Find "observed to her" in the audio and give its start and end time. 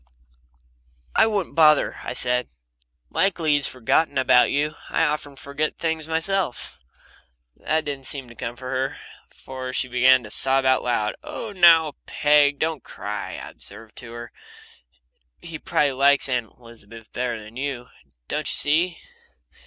13.51-14.31